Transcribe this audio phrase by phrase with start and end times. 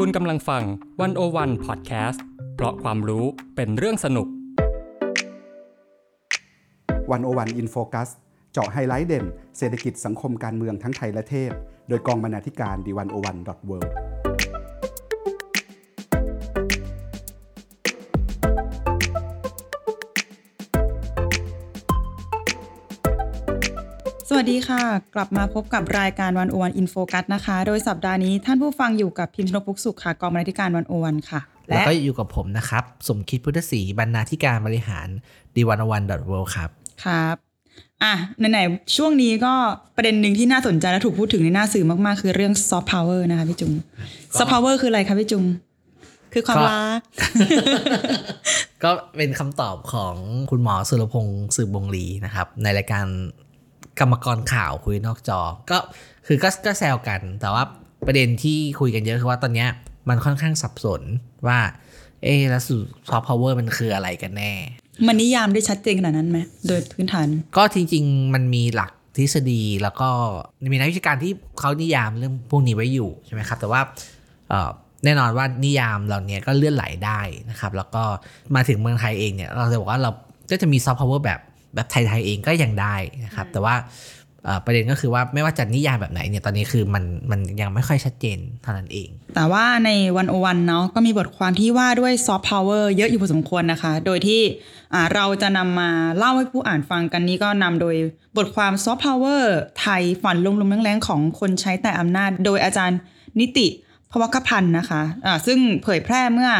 [0.00, 0.62] คุณกำลังฟัง
[1.00, 3.24] One O One พอดแคสต์เพราะความรู้
[3.56, 4.28] เป็นเรื่องสนุก
[7.10, 8.08] One O One In Focus
[8.52, 9.24] เจาะไฮไลท์เด่น
[9.58, 11.52] เศรษฐกิจสังคมการเมืองทั้งไทยและเทศ
[11.88, 13.78] โดยกองบรรณาธิการ The One O One dot World
[24.36, 24.82] วัสดีค่ะ
[25.14, 35.08] กลับมาพบกับรายการ One O One In Focus นะคะ โดยสัปดาห์นี้ท่านผู้ฟังอยู่กับพิมพ์ชนกพุกสุขค่ะกองบรรณาธิการ One O One ค่ะ แล้วก็อยู่กับผมนะครับ สมคิดพุทธศรีบรรณาธิการบริหาร
[35.54, 36.70] The One O One dot World ครับ
[37.04, 37.36] ครับ
[38.02, 39.54] อะไหนๆช่วงนี้ก็
[39.96, 43.72] ประเด็นหนึ่งที่น่าสนใจและถูกพูดถึงในหน้าสื่อมากๆ คือเรื่องซอฟต์พาวเวอร์นะคะพี่จุง
[44.38, 45.44] ซอฟต์พาวเวอร์คืออะไรคะพี่จุง
[46.32, 47.00] คือความก็รัก
[48.84, 50.14] ก็เป็นคำตอบของ
[50.50, 53.06] คุณหมอสุรพงษ์สืบวงศ์ลีนะครับ ในรายการ
[53.98, 55.40] กรรมกรข่าวคุยนอกจอ
[55.70, 55.78] ก็
[56.26, 57.62] คือก็ก็แซวกัน แต่ว่า
[58.06, 59.68] ประเด็นที่คุยกันเยอะคือว่าตอนเนี้ย
[60.08, 61.02] มันค่อนข้างสับสน
[61.46, 61.58] ว่า
[62.22, 64.52] เอ๊ะแล้วซอฟต์พาวเวอร์มันคืออะไรกันแน่
[65.06, 66.38] มันนิยามได้ชัดเจนขนาดนั้นไหม
[66.68, 70.08] โดยพื้นฐาน ก็จริง ๆ มันมีหลักทฤษฎีแล้วก็
[70.72, 73.80] มีนักวิชาการที่เขานิยามเรื่องพวกนี้ไว้อยู่ใช่ไหมครับ แต่ว่า
[74.48, 74.70] เอ่อ
[75.04, 78.02] แน่นอนว่านิยามเหล่านี้ก็เลื่อนไหลได้นะครับ แล้วก็
[78.54, 80.10] มาถึงเมืองไทยเองเนี่ย เราจะบอกว่าเรา
[80.50, 81.40] ก็จะมีซอฟต์พาวเวอร์แบบ
[81.74, 82.94] แบบไทยๆเองก็ยังได้
[83.24, 83.74] นะครับ แต่ว่า
[84.46, 94.42] เอ่อประเด็นก็คือว่าไม่ว่าจะนิยามแบบไหนเนี่ยตอนนี้คือมันมันยังไม่ค่อยชัดเจนเท่านั้นเอง แต่ว่าใน One O One เนาะก็มีบทความที่ว่าด้วยซอฟต์พาวเวอร์เยอะอยู่พอสมควรนะคะ โดยที่
[94.94, 97.96] อ่าเราจะนำมาเล่าให้ผู้อ่านฟังกันนี้ก็นำโดย
[98.36, 102.98] บทความซอฟต์พาวเวอร์ไทยฝันลมลมแล้งๆของคนใช้แต่อำนาจ โดยอาจารย์
[103.40, 103.66] นิติ
[104.10, 106.50] ภวัครพันธุ์นะคะอ่าซึ่งเผยแพร่เมื่อ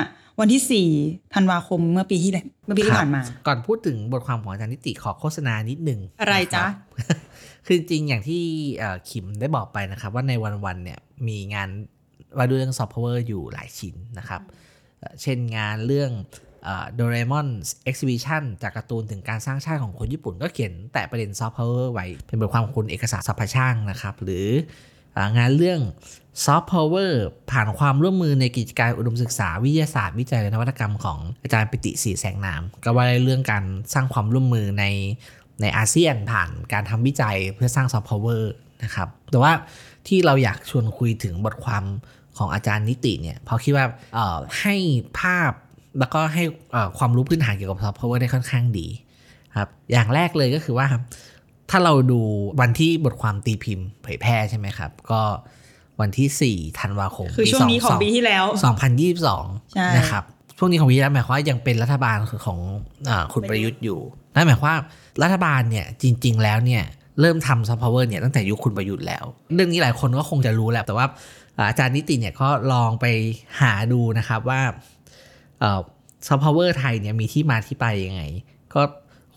[0.40, 7.18] วันที่ 4 ธันวาคมเมื่อปีที่แล้ว เมื่อปีที่ผ่านมาครับก่อนพูดถึงบทความของอาจารย์นิติขอโฆษณานิดหนึ่งอะไรจ๊ะนคบ
[7.66, 8.42] คือจริงๆอย่างที่
[8.78, 10.32] เอ่อคิมได้บอกไปนะครับ ว่าใน
[10.64, 11.68] One O One เนี่ยมีงาน
[12.36, 14.42] ว่าด้วยเรื่องซอฟต์พาวเวอร์อยู่หลายชิ้นนะครับ
[14.98, 16.12] เอ่อเช่นงานเรื่อง
[16.94, 17.48] โดเรมอน
[17.84, 24.93] Exhibition จากการ์ตูนถึงการสร้างชาติของคนญี่ปุ่น ก็เขียนแต่ประเด็นซอฟต์พาวเวอร์ไว้ เป็นบทความของคุณเอกศาสตร์ สรรพช่างนะครับ หรือเอ่อ
[25.36, 25.80] งานเรื่อง
[26.44, 33.64] ซอฟต์พาวเวอร์ผ่านความร่วมมือในกิจการอุดมศึกษาวิทยาศาสตร์วิจัยและนวัตกรรมของอาจารย์ปิติศรีแสงนาม ก็ว่าเรื่องการ
[33.94, 34.84] สร้างความร่วมมือใน
[35.60, 38.52] ในอาเซียนผ่านการทำวิจัยเพื่อสร้างซอฟต์พาวเวอร์
[38.84, 39.52] นะครับ แต่ว่า
[40.08, 41.84] ที่เราอยากชวนคุยถึงบทความ
[42.36, 43.86] ของอาจารย์นิติเนี่ยเพราะคิดว่า
[44.60, 44.76] ให้
[45.20, 45.52] ภาพ
[45.98, 46.44] แล้วก็ให้
[46.98, 48.86] ความรู้พื้นฐานเกี่ยวกับซอฟต์พาวเวอร์ได้ค่อนข้างดี
[49.58, 50.86] ครับอย่างแรกเลยก็คือว่า
[51.70, 52.20] ถ้าเราดู
[52.60, 55.22] วันที่บทความตีพิมพ์เผยแพร่ใช่ไหมครับ ก็
[56.00, 58.70] วันที่4ธันวาคมคือช่วงนี้ของปีที่แล้วใช่
[59.32, 60.24] 2022 นะครับ
[60.58, 62.58] ช่วงนี้ของปีที่แล้วหมายความว่ายังเป็นรัฐบาลของ
[63.08, 64.00] อาคุณประยุทธ์อยู่
[64.34, 64.78] นั่นหมายความว่า
[65.22, 66.82] รัฐบาลเนี่ยจริง ๆ แล้วเนี่ย
[67.20, 71.06] เริ่มทำซอฟต์พาวเวอร์เนี่ยตั้งแต่ยุคคุณประยุทธ์แล้ว เรื่องนี้หลายคนก็คงจะรู้แหละแต่ว่า
[71.58, 73.06] อ่าอาจารย์นิติเนี่ยก็ลองไป
[73.60, 74.60] หาดูนะครับว่า
[76.26, 78.22] ซอฟต์พาวเวอร์ไทยเนี่ยมีที่มาที่ไปยังไง
[78.74, 78.82] ก็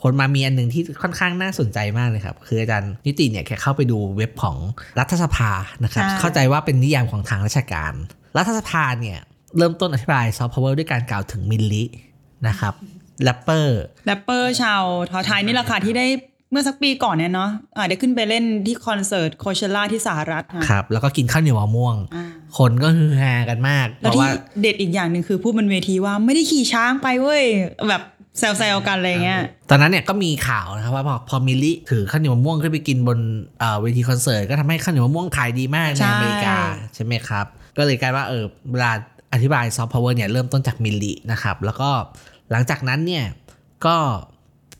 [0.03, 4.57] ค้นมามีอันหนึ่งที่ค่อนข้างน่าสนใจมากเลยครับ คืออาจารย์นิติเนี่ยแค่เข้าไปดูเว็บของ
[4.99, 5.51] รัฐสภา
[5.83, 7.93] นะครับใช่เข้าใจว่าเป็นนิยามของทางราชการ
[8.37, 9.19] รัฐสภาเนี่ย
[9.57, 11.83] เริ่มต้นอธิบายซอฟต์พาวเวอร์ด้วยการกล่าวถึงมิลลิ
[12.47, 12.73] นะครับ
[13.23, 14.83] แรปเปอร์แรปเปอร์ชาว
[15.25, 16.07] ไทยนี่แหละค่ะที่ได้
[16.51, 22.25] เมื่อสักปีก่อนเนี่ยเนาะอ่าได้ขึ้นไปเล่นที่คอนเสิร์ตโคเชล่าที่สหรัฐค่ะครับ แล้วก็กินข้าวเหนียวมะม่วงอ่า
[22.57, 24.31] คนก็ฮือฮากันมากเพแล้วราะที่ว่า
[24.61, 27.43] เด็ดอีกอย่างหนึ่งคือพูดบนเวทีว่าไม่ได้ขี่ช้างไปเว้ย
[27.89, 28.01] แบบ
[28.39, 33.19] แซวๆกันอะไรเงี้ย ตอนนั้นเนี่ยก็มีข่าวนะครับว่าพอพอมิลลิถือข้าวเหนียวมะม่วงขึ้นไปกินบน
[33.59, 36.57] เอ่อเวทีคอนเสิร์ตก็ทำให้ข้าวเหนียวมะม่วงขายดีมากใช่ในอเมริกา
[36.95, 37.45] ใช่ไหมครับ
[37.77, 38.91] ก็เลยกลายว่าเออเวลา
[39.33, 41.89] อธิบายซอฟต์พาวเวอร์เนี่ยเริ่มต้นจากมิลลินะครับ แล้วก็
[42.51, 43.25] หลังจากนั้นเนี่ย
[43.85, 43.97] ก็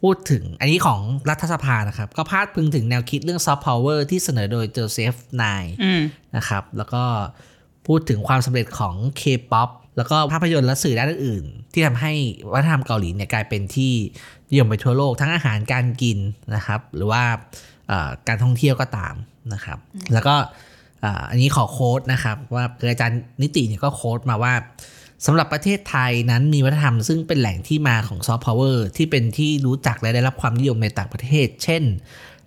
[0.01, 5.43] พูดถึงอันนี้ของรัฐสภานะครับ ก็พาดพึงถึงแนวคิดเรื่องซอฟต์พาวเวอร์ที่เสนอโดยโจเซฟไนย์
[5.83, 6.01] อืม
[6.35, 7.03] นะครับ แล้วก็
[7.87, 12.13] พูดถึงความสำเร็จของ K-POP แล้วก็ภาพยนตร์และสื่อด้านอื่นๆที่ทำให้
[12.53, 13.93] วัฒนธรรมเกาหลีเนี่ยกลายเป็นที่
[14.49, 16.17] นิยมไปทั่วโลกทั้งอาหารการกิน
[16.55, 17.23] นะครับ หรือว่า
[17.87, 19.15] เอ่อการท่องเที่ยวก็ตาม
[19.53, 19.77] นะครับ
[20.13, 20.35] แล้วก็
[21.03, 24.53] อ่าอันนี้ขอ quote นะครับว่าคืออาจารย์นิติเนี่ยก็ quote มาว่า
[25.25, 31.83] สำหรับประเทศไทยนั้นมีวัฒนธรรมซึ่งเป็นแหล่งที่มาของซอฟต์พาวเวอร์ที่เป็นที่รู้จักและได้รับความนิยมในต่างประเทศ เช่น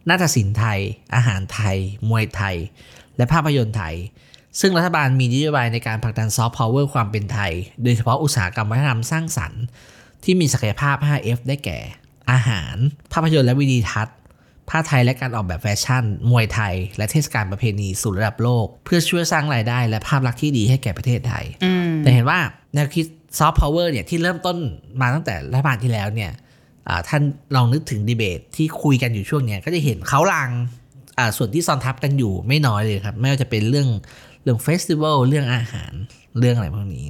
[0.08, 0.80] นาฏศิลป์ไทย
[1.14, 1.76] อาหารไทย
[2.08, 2.56] มวยไทย
[3.16, 3.96] และภาพยนตร์ไทย
[4.60, 7.52] ซึ่งรัฐบาลมีนโยบายในการผลักดันซอฟต์พาวเวอร์ความเป็นไทย
[7.82, 9.62] โดยเฉพาะอุตสาหกรรมวัฒนธรรมสร้างสรรค์
[10.24, 11.78] ที่มีศักยภาพ 5F ได้แก่
[12.30, 12.76] อาหาร
[13.12, 14.16] ภาพยนตร์และวิดีทัศน์
[14.68, 21.44] ผ้าไทยและการออกแบบแฟชั่น มวยไทย และเทศกาลประเพณีสู่ระดับโลก เพื่อช่วยสร้างรายได้และภาพลักษณ์ที่ดีให้แก่ประเทศไทย
[22.00, 22.38] แต่เห็นว่า
[22.74, 23.06] แนวคิด
[23.38, 24.56] ซอฟต์พาวเวอร์เนี่ยที่เริ่มต้น
[25.00, 26.30] มาตั้งแต่รัฐบาลที่แล้วเนี่ย
[27.08, 27.22] ท่าน
[27.54, 30.50] ลองนึกถึงดีเบตที่คุยกันอยู่ช่วงเนี้ยก็จะเห็นเค้าลาง
[31.36, 33.88] ส่วนที่ซ้อนทับกันอยู่ไม่น้อยเลยครับ ไม่ว่าจะเป็นเรื่อง
[34.42, 35.92] เรื่อง festival เรื่องอาหาร
[36.38, 37.06] เรื่องอะไรพวกนี้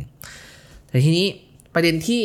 [0.89, 1.27] แต่ทีนี้
[1.75, 2.23] ประเด็นที่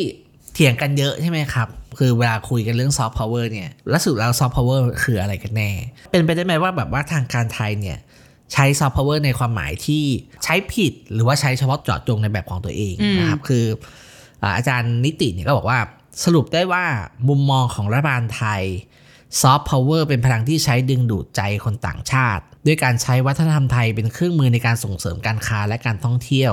[0.52, 1.68] เถียงกันเยอะใช่ไหมครับ
[1.98, 5.70] คือเวลาคุยกันเรื่องซอฟต์พาวเวอร์เนี่ยแล้วสุดแล้วซอฟต์พาวเวอร์คืออะไรกันแน่
[6.10, 7.98] เป็นไปได้ไหมว่าแบบว่าทางการไทยเนี่ย
[8.52, 10.04] ใช้ซอฟต์พาวเวอร์ในความหมายที่
[10.44, 13.64] ใช้ผิดหรือว่าใช้เฉพาะเจาะจงในแบบของตัวเองนะครับ คือ
[14.42, 15.78] อ่าอาจารย์นิติเนี่ยก็บอกว่า
[16.24, 16.84] สรุปได้ว่า
[17.28, 18.62] มุมมองของรัฐบาลไทย
[19.40, 26.52] ซอฟต์พาวเวอร์เป็นพลังที่ใช้ดึงดูดใจคนต่างชาติ ด้วยการใช้วัฒนธรรมไทยเป็นเครื่องมือในการส่งเสริมการค้าและการท่องเที่ยว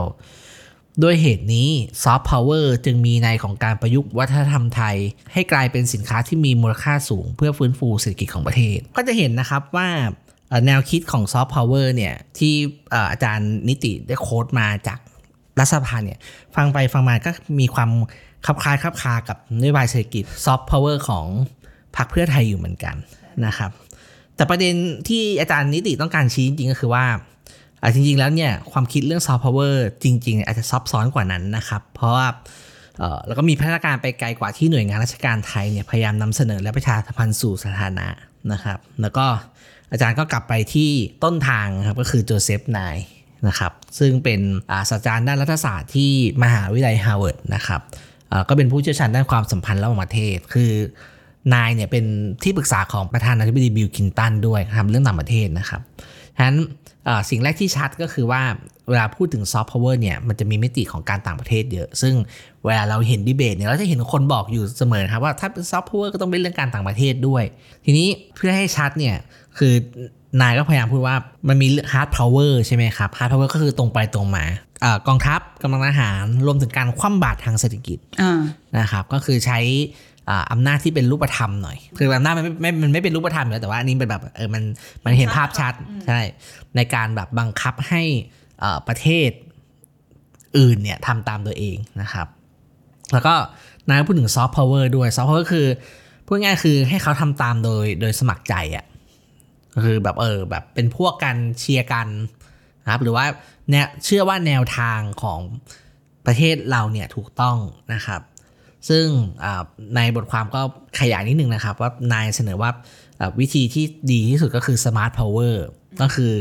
[1.03, 1.69] ด้วยเหตุนี้
[2.03, 4.97] ซอฟต์พาวเวอร์จึงมีนัยของการประยุกต์วัฒนธรรมไทย
[5.33, 9.89] ให้กลายเป็นสินค้าที่มีมูลค่าสูง เพื่อฟื้นฟูเศรษฐกิจของประเทศ ก็จะเห็นนะครับว่า
[10.65, 12.53] แนวคิดของซอฟต์พาวเวอร์เนี่ยที่
[12.91, 14.99] เอ่ออาจารย์นิติได้ quote มาจาก
[15.59, 16.19] รัฐสภาเนี่ย
[16.55, 17.89] ฟังไปฟังมาก็มีความ
[18.45, 21.27] คลับคล้ายคลับคากับนโยบายเศรษฐกิจซอฟต์พาวเวอร์ของ
[21.95, 22.95] พรรคเพื่อไทยอยู่เหมือนกัน
[23.45, 23.71] นะครับ
[24.35, 24.73] แต่ประเด็น
[25.07, 27.05] ที่อาจารย์นิติต้องการชี้จริงๆก็คือว่า
[27.93, 32.27] จริงๆแล้วเนี่ยความคิดเรื่องซอฟต์พาวเวอร์จริง ๆ อาจจะซับซ้อนกว่านั้นนะครับ เพราะว่า
[32.99, 38.07] เอ่อแล้วก็มีพัฒนาการไปไกลกว่าที่หน่วยงานราชการไทยเนี่ยพยายามนำเสนอและประชาสัมพันธ์สู่สาธารณะ
[38.51, 39.25] นะครับ แล้วก็
[39.91, 40.91] อาจารย์ก็กลับไปที่
[41.23, 42.97] ต้นทางครับก็คือโจเซฟไนย์
[43.47, 44.39] นะครับซึ่งเป็น
[44.71, 46.11] อาศาสตราจารย์ด้านรัฐศาสตร์ที่
[46.43, 47.81] มหาวิทยาลัยฮาร์วาร์ดนะครับ
[48.49, 52.05] ก็เป็นผู้เชี่ยวชาญด้านความสัมพันธ์ระหว่างประเทศ คือ ไนย์เนี่ยเป็น
[52.43, 55.81] ที่ปรึกษาของประธานาธิบดีบิล คลินตันด้วยทำเรื่องต่างประเทศนะครับ
[56.37, 56.57] ฉะนั้น
[57.05, 58.41] เอ่อสิ่งแรกที่ชัดก็คือว่า
[58.89, 62.13] เวลาพูดถึงซอฟต์พาวเวอร์เนี่ยมันจะมีมิติของการต่างประเทศเยอะ ซึ่ง
[62.65, 67.43] เวลาเราเห็นดีเบตเนี่ยเราจะเห็นคนบอกอยู่เสมอครับว่าถ้าเป็นซอฟต์พาวเวอร์ก็ต้องเป็นเรื่องการต่างประเทศด้วย
[67.85, 69.15] ทีนี้เพื่อให้ชัดเนี่ย
[69.57, 71.15] คือไนย์ก็พยายามพูดว่า
[71.47, 74.45] มันมี hard power ใช่ไหมครับ hard power ก็คือตรงไปตรงมา
[74.81, 78.39] เออกองทัพกำลังทหารรวมถึงการคว่ำบาตรทางเศรษฐกิจอ่า
[78.79, 79.59] นะครับก็คือใช้
[80.29, 84.63] อ่าอำนาจที่เป็นรูปธรรมหน่อย คืออำนาจมันไม่ไม่มันไม่เป็นรูปธรรมอยู่แล้วแต่ว่าอันนี้เป็นแบบเออมัน
[85.05, 85.73] มันเห็นภาพชัด
[86.05, 86.19] ใช่
[86.75, 88.03] ในการแบบบังคับให้
[88.63, 89.29] อ่าประเทศ
[90.57, 92.27] อื่นเนี่ยทำตามตัวเองนะครับ
[93.13, 95.67] แล้วก็ไนย์พูดถึงซอฟต์พาวเวอร์ด้วยซอฟต์พาวเวอร์คือ
[96.27, 98.85] พูดง่ายๆคือให้เขาทำตามโดยโดยสมัครใจอะ่ะ
[99.73, 102.07] ก็คือแบบเออแบบเป็นพวกกันเชียร์กัน
[102.83, 103.25] นะครับ หรือว่า
[103.71, 105.39] แนวเชื่อว่าแนวทางของ
[106.25, 107.57] ประเทศเราเนี่ยถูกต้อง
[107.93, 108.21] นะครับ
[108.89, 109.05] ซึ่ง
[109.95, 110.61] ในบทความก็
[110.99, 112.71] ขยายนิดนึงนะครับ ว่าไนย์เสนอว่า
[113.39, 115.55] วิธีที่ดีที่สุดก็คือ smart power
[116.01, 116.33] ก็คือ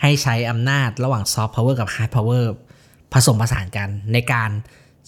[0.00, 2.44] ให้ใช้อำนาจระหว่าง soft power กับ hard power
[3.12, 4.50] ผสมผสานกันในการ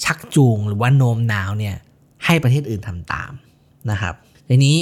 [0.04, 1.76] ชักจูงหรือว่าโน้มน้าวเนี่ย
[2.24, 3.32] ให้ประเทศอื่นทำตาม
[3.90, 4.14] นะครับ
[4.48, 4.76] ทีนี้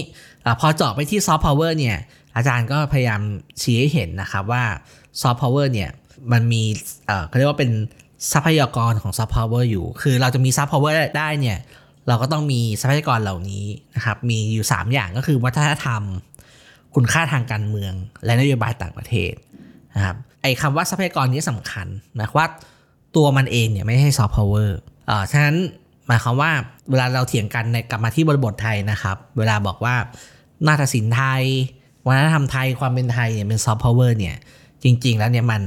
[0.61, 1.97] พอเจาะไปที่ soft power เนี่ย
[2.37, 3.21] อาจารย์ก็พยายาม
[3.63, 4.65] ชี้ให้เห็นนะครับว่า
[5.21, 5.91] soft power เนี่ย
[6.33, 6.63] มันมี
[7.29, 7.71] เขาเรียกว่าเป็น
[8.33, 11.59] ทรัพยากรของ soft power อร์อยู่ คือเราจะมี soft power ได้เนี่ย
[12.09, 13.65] เราก็ต้องมีทรัพยากรเหล่านี้
[13.95, 16.03] นะครับ มีอยู่ 3 อย่างก็คือวัฒนธรรม
[16.95, 17.93] คุณค่าทางการเมือง
[18.25, 19.33] และนโยบายต่างประเทศ
[19.95, 21.87] นะครับไอ้คำว่าทรัพยากรนี้สำคัญ
[22.17, 22.49] หมายความว่า
[23.17, 24.79] ตัวมันเองเนี่ยไม่ใช่ซอฟต์พาวเวอร์
[25.11, 25.57] อ่าฉะนั้น
[26.07, 26.51] หมายความว่า
[26.91, 29.95] เวลาเราเถียงกันในกลับมาที่บริบทไทยนะครับ เวลาบอกว่า
[30.67, 31.43] นาฏศิลป์ไทย
[32.07, 34.37] วัฒนธรรมไทยความเป็นไทยเนี่ยเป็นซอฟต์พาวเวอร์เนี่ย
[34.83, 35.63] จริง ๆ แล้วเนี่ยมัน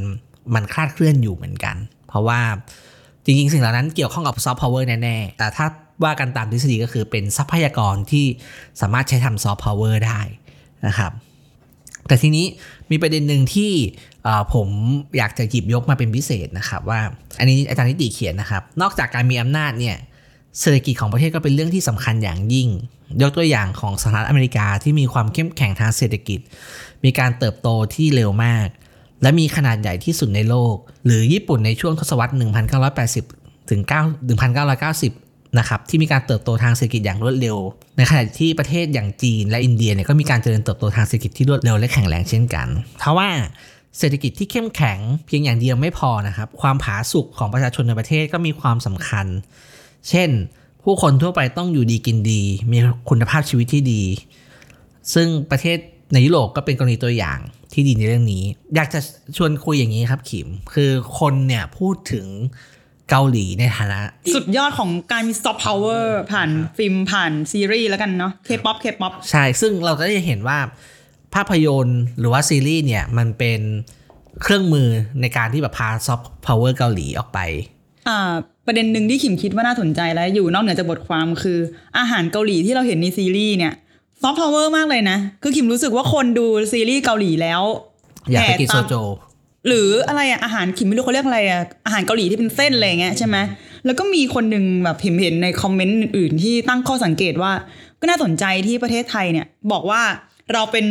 [0.55, 1.75] มันคลาดเคลื่อนอยู่เหมือนกัน
[2.07, 2.39] เพราะว่า
[3.25, 5.65] จริง ๆ สิ่งเหล่านั้นเกี่ยวข้องกับซอฟต์พาวเวอร์แน่ๆแต่ถ้า
[6.03, 8.25] ว่ากันตามทฤษฎีก็คือเป็นทรัพยากรที่
[8.81, 10.21] สามารถใช้ทำซอฟต์พาวเวอร์ได้
[10.87, 11.11] นะครับ
[12.07, 12.45] แต่ทีนี้
[12.91, 13.71] มีประเด็นหนึ่งที่
[14.53, 14.67] ผม
[15.17, 17.01] อยากจะหยิบยกมาเป็นพิเศษนะครับ ว่า
[17.39, 19.97] อันนี้อาจารย์นิติเขียนนะครับ นอกจากการมีอำนาจเนี่ย
[20.59, 22.69] เศรษฐกิจของประเทศก็เป็นเรื่องที่สำคัญอย่างยิ่ง
[23.21, 26.39] ยกตัวอย่างของสหรัฐอเมริกาที่มีความเข้มแข็งทางเศรษฐกิจ
[27.03, 28.67] มีการเติบโตที่เร็วมาก
[29.21, 30.75] และมีขนาดใหญ่ที่สุดในโลก
[31.05, 32.33] หรือญี่ปุ่นในช่วงทศวรรษ
[33.01, 33.91] 1980 ถึง 9
[34.51, 35.26] 1990
[35.59, 37.57] นะครับที่มีการเติบโตทางเศรษฐกิจอย่างรวดเร็ว
[37.97, 42.67] ในขณะที่ประเทศอย่างจีนและอินเดียเนี่ยก็มีการเจริญเติบโตทางเศรษฐกิจที่รวดเร็วและแข็งแรงเช่นกัน
[42.99, 43.29] เพราะว่า
[43.97, 49.25] เศรษฐกิจที่เข้มแข็งเพียงอย่างเดียวไม่พอนะครับความผาสุกของประชาชนในประเทศก็มีความสำคัญ
[50.09, 50.29] เช่น
[50.83, 52.77] ผู้คนทั่วไปต้องอยู่ดีกินดี มี
[53.09, 54.03] คุณภาพชีวิตที่ดี
[55.13, 55.77] ซึ่งประเทศ
[56.13, 57.39] ในยุโรปก็เป็นกรณีตัวอย่าง
[57.73, 58.43] ที่ดีในเรื่องนี้
[58.75, 58.99] อยากจะ
[59.37, 62.25] ชวนคุยอย่างนี้ครับขิม คือคนเนี่ยพูดถึง
[63.09, 63.99] เกาหลีในฐานะ
[64.35, 70.57] สุดยอดของการมีซอฟต์พาวเวอร์ผ่านฟิล์มผ่านซีรีส์แล้วกันเนาะเคป๊อปเคป๊อปใช่ ซึ่งเราก็จะเห็นว่า
[71.35, 73.61] ภาพยนตร์หรือว่าซีรีส์เนี่ย มันเป็น
[74.43, 74.89] เครื่องมือ
[75.21, 77.39] ในการที่แบบพาซอฟต์พาวเวอร์เกาหลีออกไป
[78.07, 78.31] อ่า
[78.65, 81.59] ประเด็นหนึ่งที่ขิมคิดว่าน่าสนใจและอยู่นอกเหนือจากบทความคือ
[81.97, 83.73] อาหารเกาหลีที่เราเห็นในซีรีส์เนี่ย
[84.21, 87.61] ซอฟต์พาวเวอร์มากเลยนะ คือขิมรู้สึกว่าคนดูซีรีส์เกาหลีแล้ว
[88.31, 88.95] อยากไปกินแห่โซตามโจ
[89.67, 93.37] หรืออะไรอะอาหารขิมไม่รู้เขาเรียกอะไรอะอาหารเกาหลีที่เป็นเส้นอะไรเงี้ยใช่ไหม
[93.85, 97.51] แล้วก็มีคนหนึ่งแบบเห็นเห็นในคอมเมนต์อื่นๆที่ตั้งข้อสังเกตว่า
[97.99, 100.01] ก็น่าสนใจที่ประเทศไทยเนี่ย บอกว่า
[100.53, 100.85] เราเป็น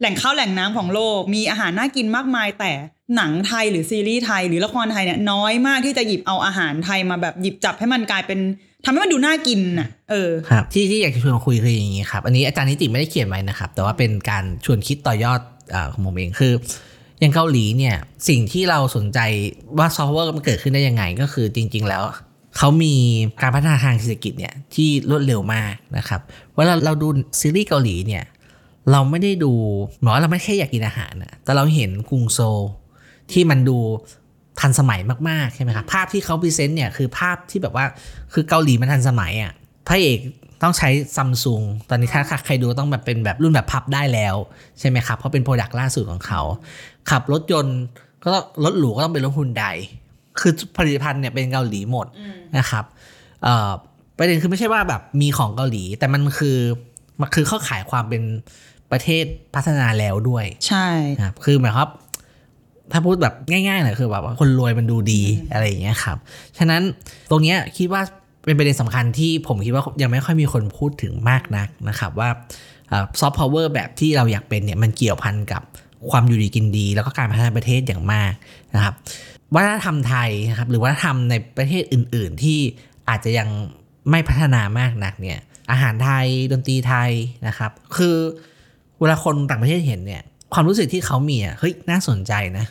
[0.00, 2.72] แหล่งข้าวแหล่งน้ำของโลก มีอาหารน่ากินมากมาย แต่
[3.16, 8.38] หนังไทยหรือซีรีส์ไทย หรือละครไทยเนี่ยน้อยมากที่จะหยิบเอาอาหารไทยมาแบบหยิบจับให้มันกลายเป็น
[8.84, 15.40] ทำให้มันดูน่ากินน่ะ เออ ครับ ที่ที่อยากจะชวนคุยคืออย่างนี้ครับ อันนี้อาจารย์นิติไม่ได้เขียนไว้นะครับ แต่ว่าเป็นการชวนคิดต่อยอด
[15.74, 16.52] อของผมเองคือ
[17.22, 17.96] อย่างเกาหลีเนี่ย
[18.28, 19.18] สิ่งที่เราสนใจ
[19.78, 22.02] ว่าซอฟต์พาวเวอร์มันเกิดขึ้นได้ยังไงก็คือจริง ๆ แล้ว
[22.58, 22.94] เขามี
[23.42, 26.20] การพัฒนาทางเศรษฐกิจเนี่ยที่รวดเร็วมากนะครับ
[26.56, 27.08] เวลาเราดู
[27.40, 28.24] ซีรีส์เกาหลีเนี่ย
[28.90, 29.52] เราไม่ได้ดู
[30.00, 32.58] หมายว่าเราไม่แค่อยากกินอาหารนะแต่เราเห็นกรุงโซล
[33.32, 33.78] ที่มันดู
[34.60, 37.86] ทันสมัยมากๆใช่ไหมครับภาพที่เขา present เนี่ยคือภาพที่แบบว่า
[38.32, 39.52] คือเกาหลีมันทันสมัยอะ
[39.88, 40.18] พระเอก
[40.62, 44.34] ต้องใช้ซัมซุงตอนนี้ถ้าใครดูต้องแบบเป็นแบบรุ่นแบบพับได้แล้ว
[44.80, 46.40] ใช่ไหมครับ เพราะเป็น product ล่าสุดของเขา
[47.10, 47.78] ขับรถยนต์
[48.22, 49.64] ก็ต้องรถหรูก็ต้องเป็นรถฮุนได
[50.40, 52.06] คือผลิตภัณฑ์เนี่ยเป็นเกาหลีหมด
[52.58, 52.84] นะครับ
[53.42, 53.70] เอ่อ
[54.18, 56.58] ประเด็นคือไม่ใช่ว่าแบบมีของเกาหลี แต่มันคือ
[57.20, 58.22] มันคือเขาขายความเป็น
[58.90, 60.86] ประเทศพัฒนาแล้วด้วย ใช่
[61.18, 61.90] นะครับคือหมายความว่า
[62.92, 66.16] ถ้าพูดแบบง่ายๆหน่อยคือแบบว่าคนรวยมันดูดีอะไรอย่างเงี้ยครับ
[66.58, 66.82] ฉะนั้น
[67.30, 68.02] ตรงเนี้ยคิดว่า
[68.44, 72.28] เป็นประเด็นสำคัญที่ผมคิดว่ายังไม่ค่อยมีคนพูดถึงมากนักนะครับ ว่า
[73.20, 75.62] ซอฟต์พาวเวอร์แบบที่เราอยากเป็นเนี่ยมันเกี่ยวพันกับ
[76.10, 78.32] ความอยู่ดีกินดี แล้วก็การพัฒนาประเทศอย่างมาก
[78.74, 78.94] นะครับ
[79.54, 82.58] วัฒนธรรมไทยนะครับหรือวัฒนธรรมในประเทศอื่น ๆ ที่
[83.08, 83.48] อาจจะยัง
[84.10, 85.38] ไม่พัฒนามากนักเนี่ย
[85.70, 87.10] อาหารไทยดนตรีไทย
[87.46, 88.16] นะครับ คือ
[89.00, 90.22] เวลาคนต่างประเทศเห็นเนี่ย
[90.54, 92.66] ความรู้สึกที่เขามีอะเฮ้ยน่าสนใจนะ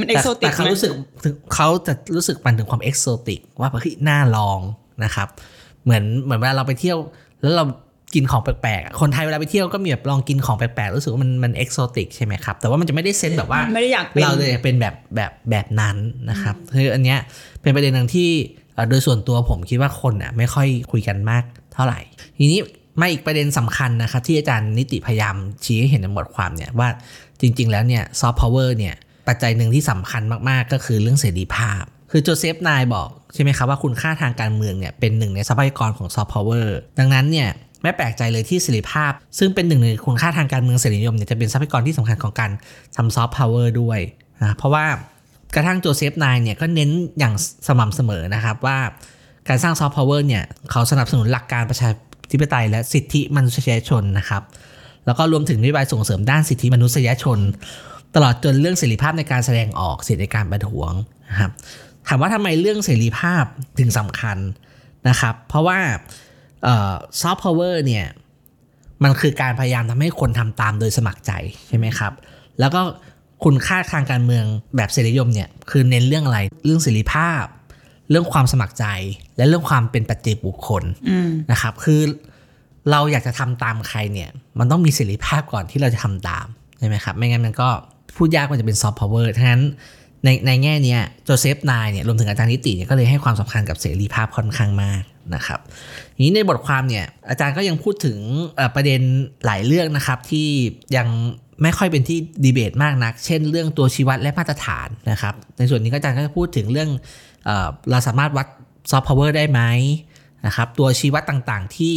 [0.00, 0.90] มันเอกแต่โซติแต่กเขารู้สึก
[1.24, 4.60] ถึงเขาจะรู้สึกมันถึงความเอกโซติกว่าเฮ้ยน่าลอง
[5.04, 5.28] นะครับ
[5.84, 6.98] เหมือนเหมือนเวลาเราไปเที่ยว
[7.40, 7.64] แล้วเรา
[8.14, 15.96] กินของแปลกๆอะคนไทยเวลาไปเที่ยวก็มีแบบลองกินของแปลกๆ รู้สึกว่ามันมันเอกโซติกใช่ไหมครับ แต่ว่ามันจะไม่ได้เซนส์แบบว่าไม่ได้อยากเป็นเราเลยเป็นแบบแบบแบบนั้น
[16.30, 17.18] นะครับคืออันเนี้ย
[17.62, 18.28] เป็นประเด็นหนึ่งที่
[18.74, 21.44] เอ่อโดยส่วนตัวผมคิดว่าคนอะไม่ค่อยคุยกันมาก
[21.74, 22.00] เท่าไหร่
[22.38, 22.60] ทีนี้
[23.00, 26.88] มาอีกประเด็นสำคัญนะครับที่อาจารย์นิติพยายามชี้ให้เห็นในบทความเนี่ยว่า
[27.40, 28.94] จริง ๆ แล้วเนี่ยซอฟต์พาวเวอร์เนี่ย
[29.28, 37.48] ปัจจัยหนึ่งที่สำคัญมากๆ ก็คือเรื่องเสรีภาพ คือโจเซฟนายบอกใช่ไหมครับว่าคุณค่าทางการเมืองเนี่ยเป็นหนึ่งในทรัพยากรของซอฟต์พาวเวอร์ดังนั้นเนี่ย
[37.84, 42.50] ไม่แปลกใจเลยที่เสรีภาพ ซึ่งเป็นหนึ่งในคุณค่าทางการเมืองเสรีนิยมเนี่ยจะเป็นทรัพยากรที่สำคัญของการ
[42.96, 44.00] ทำซอฟต์พาวเวอร์ด้วย
[44.42, 44.86] นะเพราะว่า
[45.54, 47.34] กระทั่งโจเซฟนายเนี่ยก็เน้นอย่าง
[47.66, 48.78] สม่ำเสมอนะครับว่า
[49.48, 51.90] การสร้างซอฟต์พาวเวอร์เนี่ยเขาสนับสนุนหลักการประชา
[52.32, 54.42] ธิปไตยและสิทธิมนุษยชนนะครับ
[55.06, 57.38] แล้วก็รวมถึงนโยบายส่งเสริมด้านสิทธิมนุษยชน
[58.14, 60.92] ตลอดจนเรื่องเสรีภาพในการแสดงออกสิทธิในการประท้วง
[61.30, 61.50] นะครับ
[62.08, 63.44] ถามว่าทำไมเรื่องเสรีภาพ
[63.80, 64.38] ถึงสำคัญ
[65.08, 65.78] นะครับ เพราะว่า
[67.20, 68.06] ซอฟต์พาวเวอร์เนี่ย
[69.04, 71.32] มันคือการพยายามทำให้คนทำตามโดยสมัครใจ
[71.68, 72.12] ใช่ไหมครับ
[72.60, 72.80] แล้วก็
[73.44, 74.44] คุณค่าทางการเมือง
[74.76, 77.44] แบบเสรีนิยมเนี่ยคือเน้นเรื่องอะไรเรื่องเสรีภาพ
[78.10, 78.84] เรื่องความสมัครใจ
[79.36, 82.00] และเรื่องความเป็นปัจเจกบุคคลอืมนะครับ คือ
[82.90, 86.46] เราอยากจะทำตามใครเนี่ย มันต้องมีเสรีภาพก่อนที่เราจะทำตาม
[86.78, 87.68] ใช่ไหมครับ ไม่งั้นมันก็
[88.16, 89.62] พูดยากมันจะเป็นซอฟต์พาวเวอร์ทั้งนั้น
[90.24, 95.02] ในในแง่เนี้ยโจเซฟนายเนี่ยรวมถึงอาจารย์นิติเนี่ยก็เลยให้ความสำคัญกับเสรีภาพค่อนข้างมาก
[95.34, 95.60] นะครับ
[96.14, 98.18] ทีนี้ในบทความเนี่ยอาจารย์ก็ยังพูดถึง
[98.74, 99.00] ประเด็น
[99.44, 100.48] หลายเรื่องนะครับที่
[100.96, 101.08] ยัง
[101.62, 106.90] ไม่ค่อยเป็นที่ดีเบตมากนัก เช่นเรื่องตัวชี้วัดและมาตรฐานนะครับ ในส่วนนี้ก็อาจารย์ก็จะพูดถึงเรื่อง
[107.44, 108.46] เอ่อเราสามารถวัด
[108.90, 109.60] ซอฟต์พาวเวอร์ได้ไหม
[110.46, 111.96] นะครับตัวชี้วัดต่างๆ ที่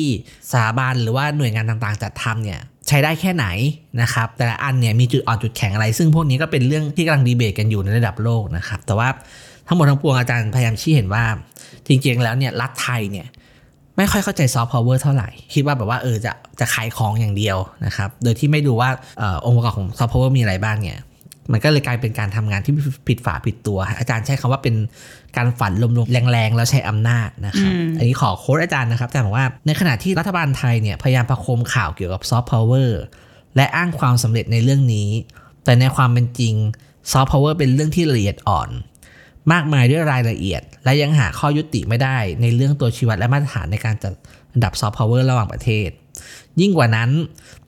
[0.51, 3.45] สถาบันหรือว่าหน่วยงานต่างๆ จัดทำเนี่ย ใช้ได้แค่ไหน
[4.01, 9.09] นะครับแต่ละอันเนี่ยมีจุดอ่อนจุดแข็งอะไร ซึ่งพวกนี้ก็เป็นเรื่องที่กำลังดีเบตกันอยู่ในระดับโลกนะครับแต่ว่า
[9.67, 11.23] ทั้งหมดทั้งปวงอาจารย์พยายามชี้เห็นว่า
[11.87, 13.27] จริงๆแล้วเนี่ยรัฐไทยเนี่ย
[13.97, 18.89] ไม่ค่อยเข้าใจซอฟต์พาวเวอร์เท่าไหร่ คิดว่าแบบว่าเออจะจะขายของอย่างเดียวนะครับ โดยที่ไม่ดูว่า
[19.21, 20.99] เออองค์ประกอบของซอฟต์พาวเวอร์มีอะไรบ้างเนี่ย
[21.51, 22.73] มันก็เลยกลายเป็นการทำงานที่
[23.07, 24.75] ผิดฝาผิดตัว อาจารย์ใช้คำว่าเป็น
[25.37, 33.01] การฝันลมๆแล้งๆ แล้วใช้อำนาจนะครับอืมอันนี้ขอ quote อาจารย์นะครับอาจารย์บอกว่าในขณะที่รัฐบาลไทยเนี่ยพยายามประโคมข่าวเกี่ยวกับซอฟต์พาวเวอร์
[33.55, 35.09] และอ้างความสำเร็จในเรื่องนี้
[35.63, 36.55] แต่ในความเป็นจริง
[37.11, 38.69] ซอฟต์พาวเวอร์เป็นเรื่องที่ละเอียดอ่อน
[39.51, 44.13] มากมายด้วยรายละเอียด และยังหาข้อยุติไม่ได้ในเรื่องตัวชี้วัดและมาตรฐานในการจัด
[44.53, 45.89] อันดับซอฟต์พาวเวอร์ระหว่างประเทศ
[46.61, 47.09] ยิ่งกว่านั้น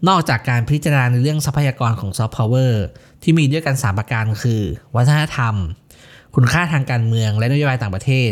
[0.08, 2.84] นอกจากการพิจารณาในเรื่องทรัพยากรของซอฟต์พาวเวอร์
[3.24, 4.62] ที่มีด้วยกัน 3 ประการคือ
[4.96, 5.56] วัฒนธรรม
[6.36, 8.32] คุณค่าทางการเมืองและนโยบายต่างประเทศ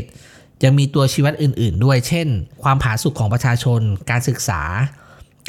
[0.64, 2.28] ยังมีตัวชี้วัดอื่น ๆ ด้วย เช่น
[2.64, 4.62] ความผาสุกของประชาชน การศึกษา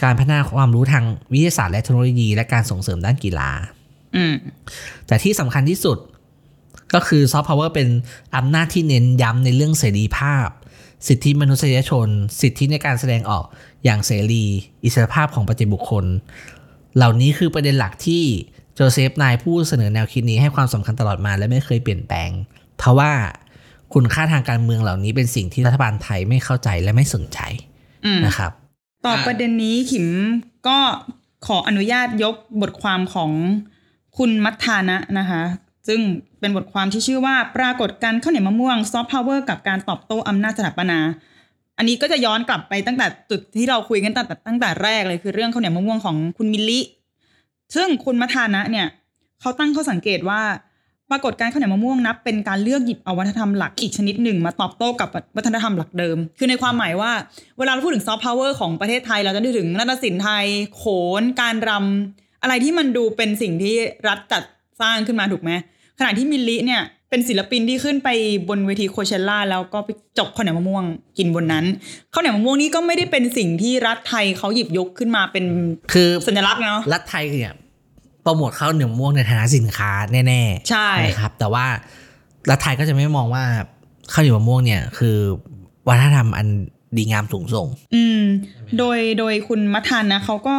[0.03, 3.51] การพัฒนาความรู้ทางวิทยาศาสตร์และเทคโนโลยี และการส่งเสริมด้านกีฬา
[4.17, 4.35] อืม
[5.07, 5.99] แต่ที่สำคัญที่สุด
[6.95, 7.89] ก็คือซอฟต์พาวเวอร์เป็น
[8.37, 10.49] อำนาจที่เน้นย้ำในเรื่องเสรีภาพ
[11.07, 12.09] สิทธิมนุษยชน
[12.41, 13.45] สิทธิในการแสดงออก
[13.85, 14.45] อย่างเสรี
[14.85, 16.05] อิสรภาพของประเจกบุคคล
[16.97, 18.25] เหล่านี้คือประเด็นหลักที่
[18.75, 22.31] โจเซฟนายผู้เสนอแนวคิดนี้ให้ความสำคัญตลอดมาและไม่เคยเปลี่ยนแปลง
[22.79, 23.13] เพราะว่า
[23.95, 27.39] คุณค่าทางการเมืองเหล่านี้เป็นสิ่งที่รัฐบาลไทยไม่เข้าใจและไม่สนใจ
[28.05, 28.53] อืมนะครับ
[29.07, 30.07] ต่อประเด็นนี้ขิม
[30.69, 30.79] ก็
[31.47, 33.31] ขออนุญาตยกบทความของ
[34.19, 36.01] คุณมัทธานะนะคะจ ซึ่ง
[36.41, 40.99] เป็นบทความที่ชื่อว่าปรากฏการณ์ข้าวเหนียวมะม่วงซอฟต์พาวเวอร์กับการตอบโต้อำนาจสถาปนา
[41.79, 46.81] อันนี้ก็จะย้อนกลับไปตั้งแต่จุดที่เราคุยกันตั้งแต่ตั้งแต่แรกเลยคือเรื่องข้าวเหนียวมะม่วงของคุณมิลลิ
[47.75, 48.87] ซึ่งคุณมัทนาเนี่ย
[49.41, 50.43] เขาตั้งข้อสังเกตว่า
[51.11, 57.13] ปรากฏการณ์ข้าวเหนียวมะม่วงนับเป็นการเลือกหยิบเอาวัฒนธรรมหลักอีกชนิดหนึ่งมาตอบโต้กับวัฒนธรรมหลักเดิม คือในความหมายว่า
[57.59, 60.85] เวลาเราพูดถึงซอฟต์พาวเวอร์ของประเทศไทย เราจะนึกถึงนาฏศิลป์ไทย โข
[61.21, 63.77] น การรำอะไรที่มันดูเป็นสิ่งที่
[64.09, 64.43] รัฐจัด
[64.81, 65.51] สร้างขึ้นมาถูกไหม
[65.99, 68.09] ขณะที่มิลลิเนี่ยเป็นศิลปินที่ขึ้นไป
[68.49, 69.89] บนเวทีโคเชล่าแล้วก็ไป
[70.19, 70.85] จกข้าวเหนียวมะม่วง
[71.19, 71.65] กินบนนั้น
[72.13, 75.45] ข้าวเหนียวมะม่วงนี่ก็ไม่ได้เป็นสิ่งที่รัฐไทยเขาหยิบยกขึ้นมาเป็น
[75.93, 77.55] คือสัญลักษณ์เนาะรัฐไทยเนี่ย
[78.23, 81.67] โปรโมทข้าวเหนียวมะม่วงในฐานะสินค้าแน่ๆใช่นะครับ แต่ว่า
[82.51, 83.45] รัฐไทยก็จะไม่มองว่า
[84.13, 85.17] ข้าวเหนียวมะม่วงเนี่ยคือ
[85.89, 86.49] วัฒนธรรมอัน
[86.97, 88.23] ดีงามสูงส่ง อืม
[88.79, 90.57] โดยโดยคุณมัทานนะเขาก็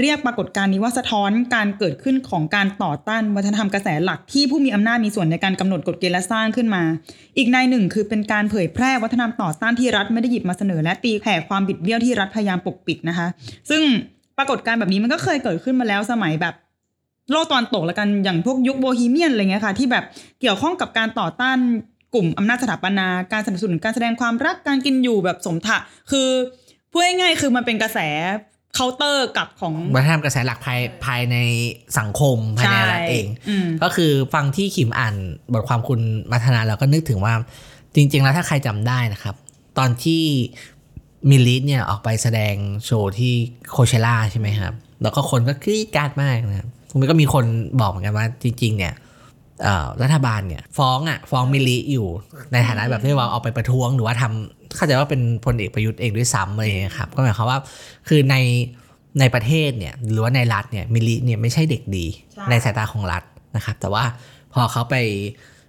[0.00, 6.82] เรียกปรากฏการณ์นี้ว่าสะท้อนการเกิดขึ้นของการต่อต้านวัฒนธรรมกระแสหลักที่ผู้มีอำนาจมีส่วนในการกำหนดกฎเกณฑ์และสร้างขึ้นมา
[7.36, 13.26] อีกในหนึ่งคือเป็นการเผยแพร่วัฒนธรรมต่อต้านที่รัฐไม่ได้หยิบมาเสนอ และตีแผ่ความบิดเบี้ยวที่รัฐพยายามปกปิดนะคะ
[13.70, 13.82] ซึ่ง
[14.38, 16.54] ปรากฏการณ์แบบนี้มันก็เคยเกิดขึ้นมาแล้วสมัยแบบ
[17.30, 20.04] โลกตอนตกแล้วกันอย่างพวกยุคโบฮีเมียนอะไรเงี้ยค่ะ ที่แบบ
[20.40, 21.58] เกี่ยวข้องกับการต่อต้าน
[22.14, 25.78] กลุ่มอำนาจสถาปนา การสนับสนุนการแสดงความรักการกินอยู่แบบสมถะ
[26.10, 26.28] คือ
[26.90, 27.98] พูดง่ายๆคือมันเป็นกระแส
[28.74, 31.36] เคาน์เตอร์กับของวัฒนธรรมกระแสหลักภายภายใน
[31.98, 35.14] สังคมภายในรัฐเองอืมก็คือฟังที่ขิมอ่าน
[35.52, 36.00] บทความคุณ
[36.30, 37.34] มัทนาแล้วก็นึกถึงว่า
[37.94, 39.34] จริง ๆ แล้วถ้าใครจำได้นะครับ
[39.78, 40.22] ตอนที่
[41.30, 43.32] มิลลิเนี่ยออกไปแสดงโชว์ที่
[43.70, 44.72] Coachella ใช่ไหมครับ
[45.02, 47.44] แล้วก็คนก็กรี๊ดกราดมากนะครับมันก็มีคน
[47.80, 48.94] บอกเหมือนกันว่าจริง ๆ เนี่ย
[49.62, 52.08] เอ่อรัฐบาลเนี่ยฟ้องอะฟ้องมิลลิอยู่
[52.52, 57.58] ในฐานะแบบที่ว่าเอาไปประท้วงหรือว่าทำ เข้าใจว่าเป็นพลเอกประยุทธ์เองด้วยซ้ำอะไรอย่างเงี้ยครับก็หมายความว่า
[58.08, 58.36] คือใน
[59.20, 63.22] ในประเทศเนี่ยหรือว่าในรัฐเนี่ยมิลลิเนี่ยไม่ใช่เด็กดีใช่ในสายตาของรัฐ
[63.56, 64.04] นะครับ แต่ว่า
[64.52, 64.96] พอเขาไป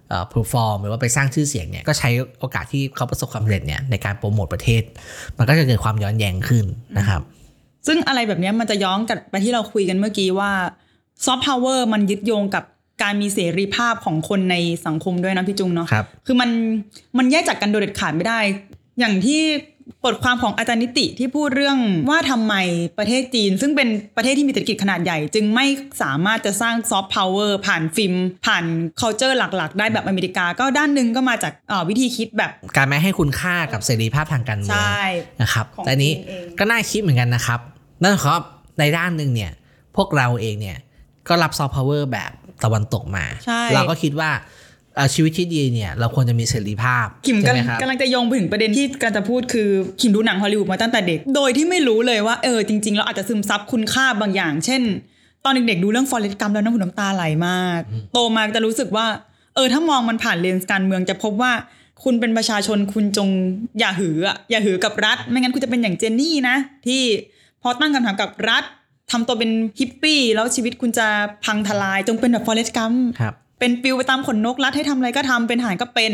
[0.08, 4.82] เอ่อ perform หรือว่าไปสร้างชื่อเสียงเนี่ยก็ใช้โอกาสที่เขาประสบความสำเร็จเนี่ยในการโปรโมทประเทศ
[5.38, 6.64] มันก็จะเกิดความย้อนแย้งขึ้น
[6.98, 7.22] นะครับ
[7.86, 10.50] ซึ่งอะไรแบบเนี้ยมันจะย้อนกลับไปที่เราคุยกันเมื่อกี้ว่า
[11.24, 12.64] ซอฟต์พาวเวอร์มันยึดโยงกับ
[13.02, 16.50] การมีเสรีภาพของคนในสังคมด้วยนะพี่จุงเนาะครับคือมัน
[17.18, 18.40] มันแยกจากกันโดยเด็ดขาดไม่ได้
[18.98, 19.42] อย่างที่
[20.04, 21.78] บทความของอาจารย์นิติที่พูดเรื่อง
[22.10, 22.54] ว่าทำไม
[22.98, 25.66] ประเทศจีน ซึ่งเป็นประเทศที่มีเศรษฐกิจขนาดใหญ่ จึงไม่
[26.02, 28.14] สามารถจะสร้างซอฟต์พาวเวอร์ผ่านฟิล์ม
[28.46, 28.64] ผ่าน
[29.00, 35.02] culture หลัก ๆ ได้แบบอเมริกา ก็ด้านหนึ่งก็มาจากเอ่อวิธีคิดแบบ การไม่ให้คุณค่ากับเสรีภาพทางการเมือง ใช่
[35.42, 37.60] นะครับของแต่อันนี้จีนเองก็น่าคิดเหมือนกันนะครับ
[38.02, 38.40] นั่นครับ
[38.78, 39.52] ในด้านหนึ่งเนี่ย
[39.96, 40.78] พวกเราเองเนี่ย
[41.28, 42.30] ก็รับซอฟต์พาวเวอร์แบบ
[42.64, 44.61] ตะวันตกมาใช่เราก็คิดว่าเอ่อ
[45.14, 49.68] ชีวิตที่ดีเนี่ยเราควรจะมีเสรีภาพคิมใช่กำไหมลังครับกำลังจะโยงไปถึงประเด็นที่กำลังจะพูดคือ
[50.00, 54.82] ขิมดูหนังฮอลลีวูดมาตั้งแต่เด็ก โดยที่ไม่รู้เลยว่าเออจริงๆเราอาจจะซึมซับคุณค่าบางอย่าง เช่น
[55.44, 57.80] ตอนเด็กๆดูเรื่อง Forrest Gump แล้วน้ำหูน้ำตาไหลมาก
[58.12, 59.06] โตมาจะรู้สึกว่า
[59.54, 61.52] เออถ้ามองมันผ่านเลนส์การเมืองจะพบว่า
[62.04, 63.28] คุณเป็นประชาชนคุณจง
[63.78, 67.02] อย่าหืออะอย่าหือกับรัฐ ไม่งั้นคุณจะเป็นอย่างเจนนี่นะ ที่
[67.62, 68.64] พอตั้งคำถามกับรัฐ
[69.10, 71.06] ทำตัวเป็นฮิปปี้แล้วชีวิตคุณจะ
[71.44, 76.12] พังทลายจงเป็นแบบฟอเรสต์กัมครับ เป็นปิวไปตามขนนกรัดให้ทำอะไรก็ทำเป็นทหารก็เป็น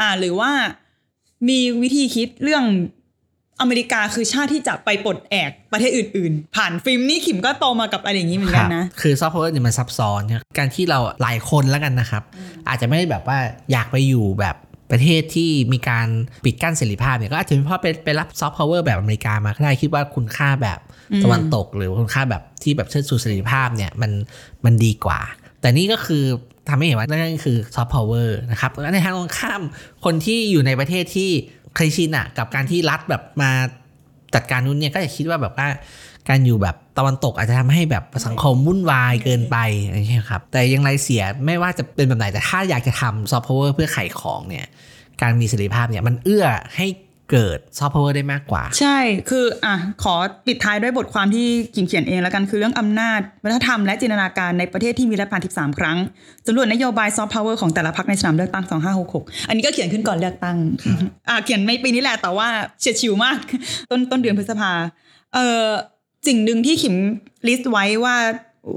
[0.00, 0.50] อ่า หรือว่า
[1.48, 2.64] มีวิธีคิดเรื่อง
[3.60, 10.22] อเมริกาคือชาติที่จะไปปลดแอกประเทศอื่น ๆ ผ่านฟิล์มนี่ขิมก็โตมากับอะไรอย่างนี้เหมือนกันนะ คือซอฟต์พาวเวอร์เนี่ยมันซับซ้อน
[10.58, 12.22] การที่เราหลายคนแล้วกันนะครับ
[12.68, 13.38] อาจจะไม่ได้แบบว่า
[13.72, 14.56] อยากไปอยู่แบบ
[14.90, 16.08] ประเทศที่มีการ
[16.44, 20.78] ปิดกั้นเสรีภาพเนี่ยก็อาจจะเป็นเพราะไปไปรับซอฟต์พาวเวอร์แบบอเมริกามาก็ได้คิดว่าคุณค่าแบบ
[21.24, 24.10] ตะวันตก หรือคุณค่าแบบที่แบบเชิดชูเสรีภาพเนี่ยมัน
[24.64, 25.20] มันดีกว่า
[25.60, 26.24] แต่นี่ก็คือ
[26.68, 29.62] ทำให้เห็นว่านั่นก็คือซอฟต์พาวเวอร์นะครับและในทางตรงข้าม
[30.04, 31.30] คนที่อยู่ในประเทศที่
[31.76, 33.50] เคยชินอะกับการที่รัฐแบบมา
[34.34, 35.68] จัดการนู้นเนี่ยก็จะคิดว่าแบบว่า
[36.28, 44.66] การอยู่แบบตะวันตกอาจจะทำให้แบบสังคมวุ่นวายเกินไปอะไรเงี้ยครับ แต่ยังไรเสียไม่ว่าจะเป็นแบบไหนแต่ถ้าอยากจะทำซอฟต์พาวเวอร์เพื่อขายของเนี่ย
[45.20, 46.46] การมีเสรีภาพเนี่ยมันเอื้อ
[46.76, 46.86] ให้
[47.32, 48.98] เกิดซอฟต์พาวเวอร์ได้มากกว่า ใช่
[49.30, 50.14] คืออะขอ
[50.46, 55.98] ปิดท้ายด้วยบทความที่ขิมเขียนเองแล้วกันคือเรื่องอำนาจ วัฒนธรรมและจินตนาการในประเทศที่มีรัฐประหาร 13 ครั้ง
[56.46, 58.64] สำรวจนโยบายซอฟต์พาวเวอร์ของแต่ละพรรคในสนามเลือกตั้ง
[59.06, 60.56] 2566 อันนี้ก็เขียนขึ้นก่อนเลือกตั้ง
[61.28, 62.48] อ่าเขียนไม่ปีนี้แหละแต่ว่า
[62.80, 63.38] เฉียดฉิวมาก
[63.90, 64.72] ต้นต้นเดือนพฤษภา
[65.34, 65.66] เออ
[66.26, 66.94] สิ่งหนึ่งที่ขิม
[67.48, 68.16] list ไว้ว่า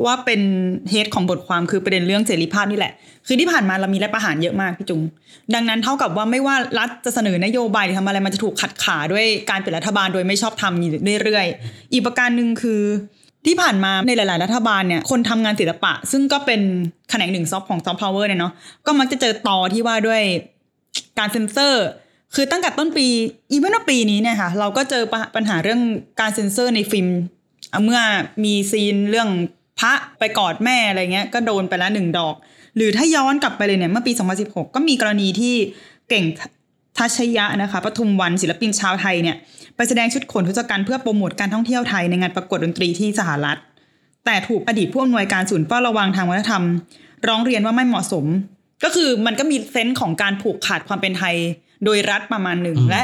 [0.06, 0.42] ว่าเป็น
[0.90, 2.94] head ของบทความคือประเด็นเรื่องเสรีภาพนี่แหละ
[3.28, 5.02] คือที่ผ่านมาเรามีรัฐประหารเยอะมากพี่จุง
[5.54, 10.92] ดังนั้นเท่ากับว่าไม่ว่ารัฐจะเสนอนโยบายหรือทำอะไรมันจะถูกขัดขาด้วยการเป็นรัฐบาลโดยไม่ชอบธรรมอยู่
[11.24, 12.82] เรื่อยๆ อีกประการหนึ่งคือ
[13.46, 16.62] ที่ผ่านมาในหลาย ๆ รัฐบาลเนี่ยคนทำงานศิลปะ ซึ่งก็เป็น
[17.10, 18.54] แขนงหนึ่งซอฟต์ของซอฟต์พาวเวอร์เนี่ยเนาะ
[18.86, 20.22] ก็มักจะเจอตอที่ว่าด้วย
[21.20, 21.86] การเซ็นเซอร์
[22.36, 23.08] คือตั้งแต่ต้นปี
[23.52, 25.04] อีเวนต์ปีนี้เนี่ยค่ะเราก็เจอ
[25.36, 25.82] ปัญหาเรื่อง
[26.20, 27.08] การเซ็นเซอร์ในฟิล์ม
[27.84, 28.00] เมื่อ
[28.44, 29.30] มี scene เรื่อง
[29.80, 32.36] พระไปกอดแม่อะไรเงี้ยก็โดนไปแล้วหนึ่งดอก
[32.76, 34.12] หรือถ้าย้อนกลับไปเลยเนี่ยเมื่อปี
[34.44, 35.56] 2016 ก็มีกรณีที่
[36.10, 36.26] เก่ง
[36.98, 39.36] ธชยนะคะประทุมวรรณศิลปินชาวไทยเนี่ย
[39.76, 43.58] ไปแสดงชุดโขนทศกัณฐ์เพื่อโปรโมทการท่องเที่ยวไทยในงานประกวดดนตรีที่สหรัฐ
[44.26, 46.64] แต่ถูกอดีตผู้อำนวยการศูนย์เฝ้าระวังทางวัฒนธรรม
[47.28, 48.26] ร้องเรียนว่าไม่เหมาะสม
[48.84, 51.36] ก็คือมันก็มีเซนส์ของการผูกขาดความเป็นไทย
[51.86, 53.04] โดยรัฐประมาณหนึ่งอืมและ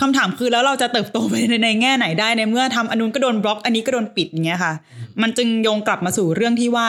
[0.00, 4.72] คำถามคือแล้วเราจะเติบโตไปในในแง่ไหนได้ในเมื่อทำอันนู้นก็โดนบล็อก อันนี้ก็โดนปิดอย่างเงี้ยค่ะ
[5.22, 6.88] มันจึงโยงกลับมาสู่เรื่องที่ว่า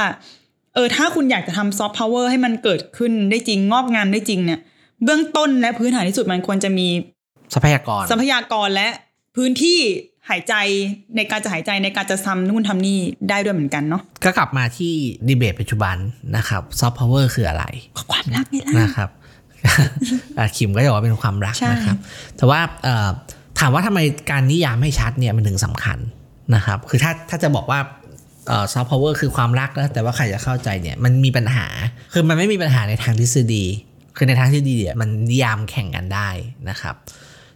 [0.73, 4.59] เออ ถ้าคุณอยากจะทำซอฟต์พาวเวอร์ให้มันเกิดขึ้นได้จริงงอกงามได้จริงเนี่ย
[5.03, 6.87] เบื้องต้นและพื้นฐานที่สุดมันควรจะมี
[7.53, 8.87] ทรัพยากรทรัพยากรและ
[9.35, 9.79] พื้นที่
[10.29, 10.53] หายใจ
[11.15, 12.97] ในการจะหายใจในการจะทำนู่นทำนี่
[13.29, 14.93] ได้ด้วยเหมือนกันเนาะก็กลับมาที่
[15.27, 15.95] ดีเบตปัจจุบัน
[16.37, 17.65] นะครับซอฟต์พาวเวอร์คืออะไร
[18.11, 19.09] ความรักนี่แหละนะครับ
[20.37, 21.97] อะขิมก็จะบอกว่าเป็นความรักใช่นะครับ
[22.37, 23.09] แต่ว่าเอ่อ
[23.59, 23.99] ถามว่าทำไม
[24.31, 25.97] การนิยามให้ชัดเนี่ยมันถึงสำคัญ
[26.55, 27.79] นะครับ คือถ้าถ้าจะบอกว่า
[28.73, 31.65] ซอฟต์พาวเวอร์คือความรักนะแต่ว่าใครจะเข้าใจเนี่ยมันมีปัญหา
[32.13, 33.63] คือมันไม่มีปัญหาในทางทฤษฎี
[34.17, 36.29] คือในทางทฤษฎีเนี่ยมันนิยามแข่งกันได้
[36.69, 36.95] นะครับ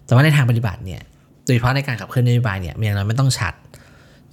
[0.05, 1.01] แต่ว่าในทางปฏิบัติเนี่ย
[1.45, 3.53] โดยเฉพาะในการขับเคลื่อนนโยบายเนี่ยอย่างน้อยไม่ต้องชัด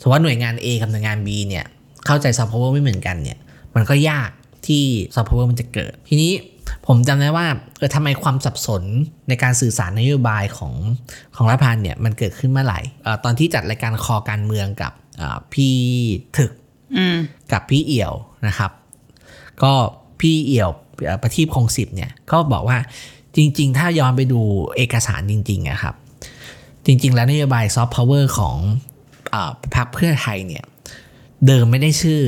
[0.01, 1.65] สมมติว่าหน่วยงาน A กับหน่วยงาน B เนี่ย
[2.07, 3.39] เข้าใจซอฟต์พาวเวอร์ไม่เหมือนกันเนี่ย
[3.75, 4.31] มันก็ยาก
[4.67, 6.33] ที่ซอฟต์พาวเวอร์มันจะเกิด ทีนี้
[6.87, 7.47] ผมจำได้ว่า
[7.79, 8.83] เออทำไมความสับสน
[9.29, 10.75] ในการสื่อสารนโยบายของ
[11.37, 14.93] ของรัฐบาลเนี่ยมันเกิดขึ้นเมื่อไหร่เออตอนที่จัดรายการคอการเมืองกับ
[15.53, 15.77] พี่
[16.39, 16.53] ถึก
[16.97, 17.17] อืม
[17.53, 18.15] กับพี่เอี่ยว
[18.47, 18.71] นะครับ
[19.63, 19.73] ก็
[20.21, 20.71] พี่เอี่ยว
[21.05, 22.79] เอ่อประทีปคงสิบเนี่ยก็บอกว่า
[23.37, 24.41] จริง ๆ ถ้าย้อนไปดู
[24.77, 25.95] เอกสารจริงๆอะครับ
[26.87, 28.57] จริง ๆ แล้วนโยบายซอฟต์พาวเวอร์ของ
[29.31, 30.65] เออพรรคเพื่อไทยเนี่ย
[31.47, 32.21] เดิมไม่ได้ชื่อ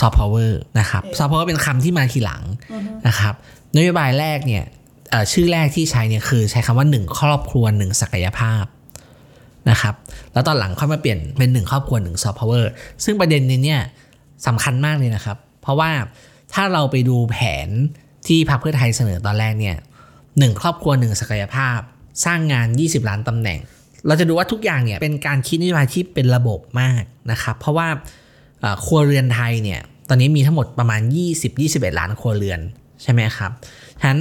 [0.00, 2.42] ซอฟต์พาวเวอร์นะครับซอฟต์พาวเวอร์เป็นคำที่มาทีหลัง
[3.06, 3.34] นะครับ
[3.76, 4.64] นโยบายแรกเนี่ย
[5.10, 8.64] เอ่อชื่อแรกที่ใช้เนี่ยคือใช้คำว่า1ครอบครัว1ศักยภาพ
[9.70, 9.94] นะครับ
[10.32, 12.70] แล้วตอนหลังค่อยมาเปลี่ยนเป็น1ครอบครัว1ซอฟต์พาวเวอร์
[13.04, 13.82] ซึ่งประเด็นนี้เนี่ย
[14.46, 15.90] สำคัญมากเลยนะครับ เพราะว่า
[16.54, 17.68] ถ้าเราไปดูแผน
[18.26, 19.76] ที่พรรคเพื่อไทยเสนอตอนแรกเนี่ย
[20.38, 21.78] หนึ่งครอบครัวหนึ่งศักยภาพ
[22.24, 23.58] สร้างงาน 20 ล้านตำแหน่ง
[24.06, 27.88] เราจะดูว่าทุกอย่างเนี่ยเป็นการคิดนโยบายที่เป็นระบบมากนะครับ เพราะว่า
[28.84, 31.00] ครัวเรือนไทยเนี่ยตอนนี้มีทั้งหมดประมาณ
[31.50, 32.60] 20-21 ล้านครัวเรือน
[33.02, 33.50] ใช่ไหมครับ
[34.00, 34.20] ฉะนั้น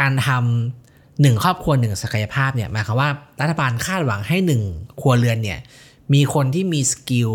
[0.00, 0.85] การทำ
[1.22, 4.62] หนึ่งครอบครัวหนึ่งศักยภาพเนี่ยหมายความว่ารัฐบาลคาดหวังให้หนึ่ง
[5.00, 5.58] ครัวเรือนเนี่ย
[6.14, 7.30] มีคนที่มีสกิล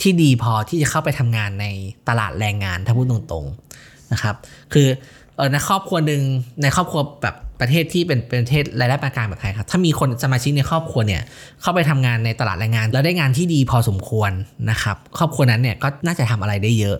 [0.00, 1.66] ที่ดีพอที่จะเข้าไปทำงานใน
[2.08, 4.34] ตลาดแรงงานถ้าพูดตรงๆนะครับ
[4.72, 4.88] คือ
[5.36, 6.22] เออในครอบครัวหนึ่ง
[6.62, 11.22] ในครอบครัวแบบประเทศที่เป็นประเทศรายได้ปานกลางแบบไทยครับถ้ามีคนสมาชิกในครอบครัวเนี่ย
[11.62, 14.30] เข้าไปทำงานในตลาดแรงงาน แล้วได้งานที่ดีพอสมควร
[14.70, 16.96] นะครับ ครอบครัวนั้นเนี่ยก็น่าจะทำอะไรได้เยอะ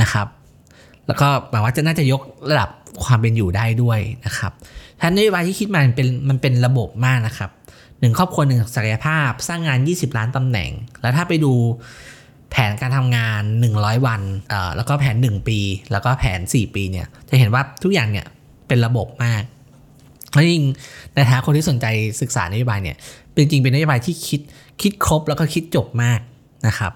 [0.00, 0.26] นะครับ
[1.06, 2.68] แล้วก็หมายว่าจะน่าจะยกระดับ
[3.04, 4.52] ความเป็นอยู่ได้ด้วยนะครับ
[5.00, 7.50] ท่านนโยบายที่คิดมามันเป็นมันเป็นระบบมากนะครับ
[8.00, 10.70] หนึ่งครอบครัวหนึ่งศักยภาพสร้างงาน 20 ล้านตำแหน่ง
[11.02, 11.52] แล้วถ้าไปดู
[12.50, 13.42] แผนการทำงาน
[13.74, 15.58] 100 วันเอ่อแล้วก็แผน 1 ปี
[15.92, 18.26] แล้วก็แผน 4 ปีเนี่ยจะเห็นว่าทุกอย่างเนี่ย
[18.68, 19.42] เป็นระบบมาก
[20.34, 20.62] แล้วยิ่ง
[21.14, 21.86] ในฐานะคนที่สนใจ
[22.20, 22.96] ศึกษานโยบายเนี่ย
[23.36, 24.40] จริงๆเป็นนโยบายที่คิด
[24.82, 26.20] คิดครบแล้วก็คิดจบมาก
[26.66, 26.92] นะครับ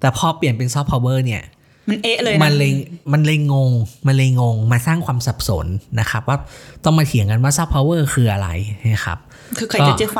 [0.00, 1.42] แต่พอเปลี่ยนเป็นซอฟต์พาวเวอร์เนี่ย
[1.88, 2.72] มันเอะเลยนะมันเลย
[3.12, 3.72] มันเลยงง
[4.06, 5.66] มันเลยงง มาสร้างความสับสน
[6.00, 6.38] นะครับ ว่า
[6.84, 8.48] ต้องมาเถียงกันว่าซับพาวเวอร์คืออะไร
[8.94, 9.18] นะครับ
[9.58, 10.18] คือใครจะเจ๊ไฝ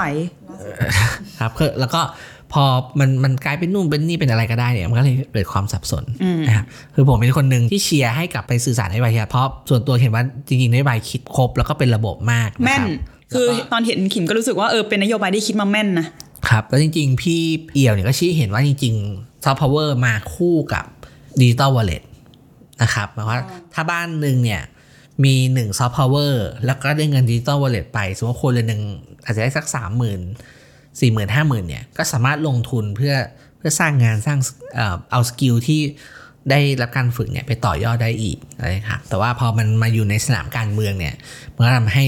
[1.41, 2.01] ครับคือแล้วก็
[2.53, 2.65] พอ
[3.01, 6.05] มันมันกลายเป็นนู่นเป็นนี่เป็นอะไรก็ได้เนี่ยมันก็เลยเกิดความสับสน
[6.49, 12.89] นะครับคือผมเป็นคนหนึ่งที่เชียร์ให้กลับไปสื่อสารนโยบายที่เพราะส่วนตัวเห็นว่าจริงๆนโยบายคิดครบแล้วก็เป็นระบบมากะแม่นรับ
[13.33, 16.07] คือแล้วก็ตอนเห็นขิมก็รู้สึกว่าเออเป็นนโยบายที่คิดมาแม่นนะ
[16.49, 17.41] ครับแล้วจริง ๆ พี่
[17.75, 20.85] เอี่ยวเนี่ยก็ชี้เห็นว่าจริงๆซอฟต์พาวเวอร์มาคู่กับ
[21.41, 22.03] ดิจิตอลวอลเล็ต
[22.83, 23.39] นะครับหมายว่า
[23.75, 24.63] ถ้าบ้านหนึ่งเนี่ย
[25.25, 28.83] มีหนึ่งซอฟต์พาวเวอร์แล้วก็ได้เงินดิจิตอลวอลเล็ตไป สมมติว่าคนเรือนหนึ่ง
[29.25, 30.21] อาจจะได้สักสามหมื่น
[31.01, 33.15] สี่หมื่นห้าหมื่นเนี่ย ก็สามารถลงทุนเพื่อ
[33.57, 34.39] เพื่อสร้างงานสร้าง
[34.75, 35.81] เอ่อเอา skill ที่
[36.51, 41.15] ได้รับการฝึกเนี่ยไปต่อยอดได้อีกนะครับแต่ว่าพอมันมาอยู่ในสนามการเมืองเนี่ย
[41.57, 42.05] มันก็ทำให้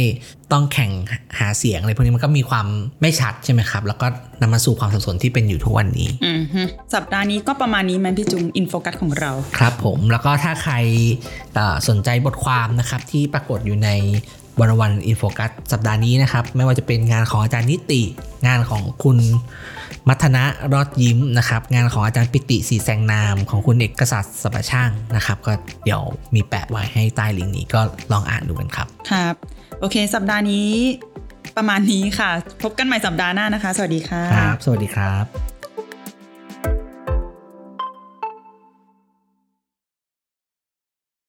[0.53, 0.91] ต้องแข่ง
[1.39, 2.67] หาเสียงอะไรพวกนี้มันก็มีความ
[3.01, 4.07] ไม่ชัดใช่ไหมครับ แล้วก็
[4.41, 6.63] นำมาสู่ความสับสนที่เป็นอยู่ทุกวันนี้อืมฮึ
[6.95, 10.75] สัปดาห์นี้ก็ประมาณนี้มันพี่จุง In Focus ของเรา ครับผมแล้วก็ถ้าใคร
[11.55, 13.91] เอ่อสนใจบทความนะครับที่ปรากฏอยู่ใน
[14.61, 18.03] วันโอวัน In Focus สัปดาห์นี้นะครับ ไม่ว่าจะเป็นงานของอาจารย์นิติ
[18.47, 19.19] งานของคุณ
[20.09, 25.53] มัทนะรอดยิ้มนะครับ งานของอาจารย์ปิติศรีแสงนามของคุณเอกศาสตร์สรรพช่างนะครับ ก็
[25.85, 26.03] เดี๋ยว
[26.35, 27.81] มีแปะไว้ให้ใต้ลิงก์นี้ก็
[28.13, 29.35] ลองอ่านดูกันครับ ครับ
[29.81, 30.69] โอเค สัปดาห์นี้
[31.57, 32.31] ประมาณนี้ค่ะ
[32.63, 35.56] พบกันใหม่สัปดาห์หน้านะคะ สวัสดีค่ะครับ สวัสดีครับ